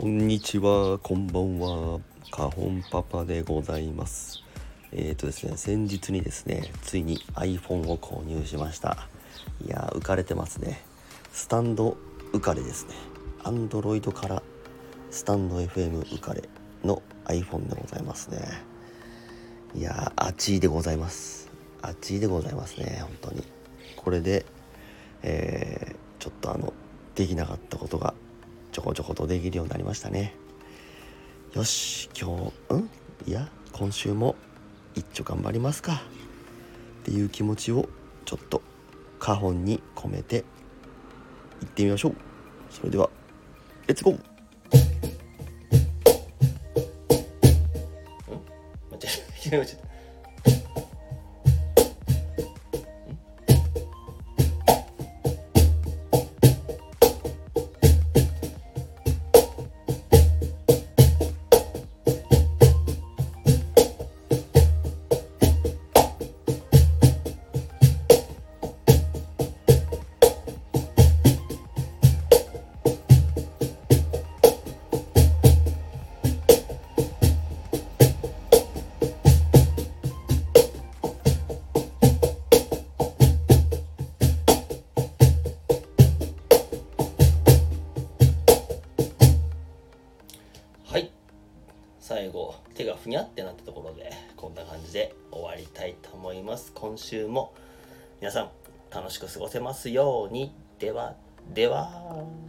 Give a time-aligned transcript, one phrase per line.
[0.00, 1.98] こんにちは、こんばんは。
[2.30, 4.44] カホンパパでございます。
[4.92, 9.08] えーとですね、先日にですね、ついに iPhone を購入しました。
[9.66, 10.84] いやー、浮かれてますね。
[11.32, 11.96] スタンド
[12.32, 12.94] 浮かれですね。
[13.42, 14.40] Android から
[15.10, 16.48] スタンド FM 浮かれ
[16.84, 18.38] の iPhone でございますね。
[19.74, 21.50] いやー、熱いでございます。
[21.82, 23.42] 熱いでございますね、本当に。
[23.96, 24.46] これで、
[25.24, 26.72] えーちょっとあの、
[27.16, 28.14] できなかったことが
[28.78, 30.36] ちょこちょことできるようになりましたね。
[31.52, 32.88] よし今日うん？
[33.26, 34.36] いや今週も
[34.94, 35.94] 一丁頑張りますか。
[35.94, 37.88] っていう気持ちを
[38.24, 38.62] ちょっと
[39.18, 40.44] カホンに込めて
[41.60, 42.14] いってみましょう。
[42.70, 43.10] それでは
[43.88, 44.18] レッツゴーん
[49.50, 49.87] 間違えた
[92.08, 96.72] 最後手がふにゃってなったところでこんな感じで終わりたいと思います。
[96.74, 97.52] 今週も
[98.22, 98.50] 皆さん
[98.90, 100.50] 楽しく過ごせますように。
[100.78, 101.16] では
[101.52, 102.47] では。